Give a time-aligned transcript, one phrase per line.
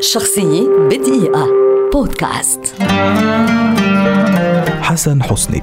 [0.00, 1.46] شخصية بدقيقة.
[1.92, 2.60] بودكاست.
[4.80, 5.60] حسن حسني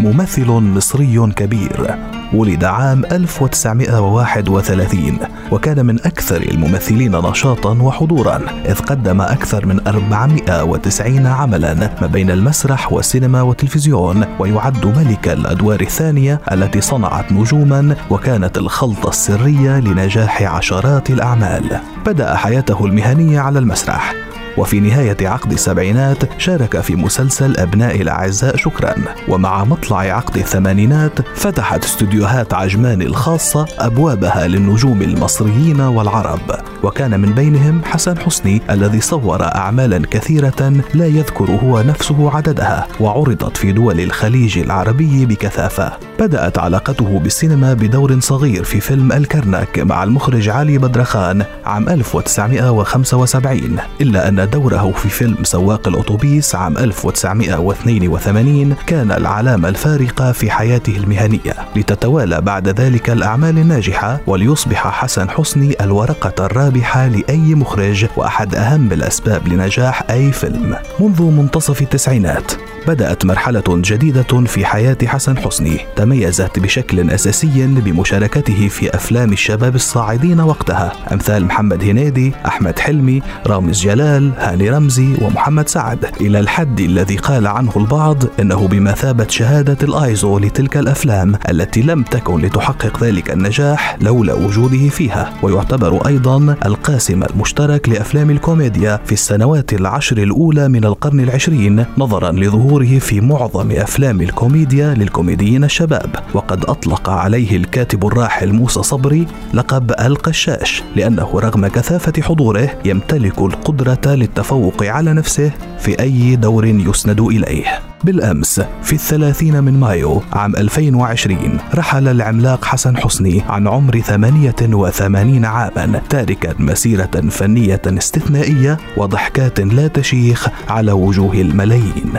[0.00, 1.96] ممثل مصري كبير
[2.34, 5.18] ولد عام 1931
[5.50, 12.92] وكان من أكثر الممثلين نشاطا وحضورا إذ قدم أكثر من 490 عملا ما بين المسرح
[12.92, 21.80] والسينما والتلفزيون ويعد ملك الأدوار الثانية التي صنعت نجوما وكانت الخلطة السرية لنجاح عشرات الأعمال.
[22.06, 24.14] بدأ حياته المهنية على المسرح.
[24.56, 28.94] وفي نهاية عقد السبعينات شارك في مسلسل أبناء الأعزاء شكرا.
[29.28, 36.50] ومع مطلع عقد الثمانينات فتحت استوديوهات عجمان الخاصة أبوابها للنجوم المصريين والعرب.
[36.82, 43.56] وكان من بينهم حسن حسني الذي صور أعمالا كثيرة لا يذكر هو نفسه عددها وعرضت
[43.56, 45.92] في دول الخليج العربي بكثافة.
[46.18, 54.28] بدأت علاقته بالسينما بدور صغير في فيلم الكرنك مع المخرج علي بدرخان عام 1975 إلا
[54.28, 62.40] أن دوره في فيلم سواق الأوتوبيس عام 1982 كان العلامة الفارقة في حياته المهنية لتتوالى
[62.40, 70.02] بعد ذلك الأعمال الناجحة وليصبح حسن حسني الورقة الرابحة لأي مخرج وأحد أهم الأسباب لنجاح
[70.10, 70.76] أي فيلم.
[71.00, 72.52] منذ منتصف التسعينات
[72.88, 75.78] بدأت مرحلة جديدة في حياة حسن حسني.
[75.96, 80.92] تميزت بشكل أساسي بمشاركته في أفلام الشباب الصاعدين وقتها.
[81.12, 86.06] أمثال محمد هنيدي، أحمد حلمي، رامز جلال، هاني رمزي ومحمد سعد.
[86.20, 92.40] إلى الحد الذي قال عنه البعض إنه بمثابة شهادة الآيزو لتلك الأفلام التي لم تكن
[92.40, 95.32] لتحقق ذلك النجاح لولا وجوده فيها.
[95.42, 102.75] ويعتبر أيضا القاسم المشترك لأفلام الكوميديا في السنوات العشر الأولى من القرن العشرين نظرا لظهور
[102.76, 106.16] ظهوره في معظم أفلام الكوميديا للكوميديين الشباب.
[106.34, 114.14] وقد أطلق عليه الكاتب الراحل موسى صبري لقب القشاش لأنه رغم كثافة حضوره يمتلك القدرة
[114.14, 117.95] للتفوق على نفسه في أي دور يسند إليه.
[118.06, 126.02] بالأمس في الثلاثين من مايو عام 2020 رحل العملاق حسن حسني عن عمر 88 عاما
[126.10, 132.12] تاركا مسيرة فنية استثنائية وضحكات لا تشيخ على وجوه الملايين.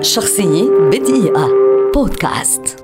[0.00, 1.48] شخصية بدقيقة.
[1.94, 2.83] بودكاست.